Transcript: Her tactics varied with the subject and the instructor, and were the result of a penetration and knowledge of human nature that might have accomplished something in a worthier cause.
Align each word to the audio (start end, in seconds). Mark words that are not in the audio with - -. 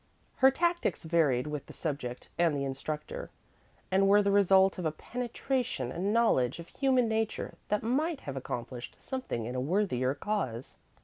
Her 0.37 0.49
tactics 0.49 1.03
varied 1.03 1.45
with 1.45 1.67
the 1.67 1.73
subject 1.73 2.29
and 2.35 2.55
the 2.55 2.63
instructor, 2.63 3.29
and 3.91 4.07
were 4.07 4.23
the 4.23 4.31
result 4.31 4.79
of 4.79 4.85
a 4.87 4.91
penetration 4.91 5.91
and 5.91 6.11
knowledge 6.11 6.57
of 6.57 6.69
human 6.69 7.07
nature 7.07 7.53
that 7.67 7.83
might 7.83 8.21
have 8.21 8.35
accomplished 8.35 8.95
something 8.97 9.45
in 9.45 9.53
a 9.53 9.61
worthier 9.61 10.15
cause. 10.15 10.77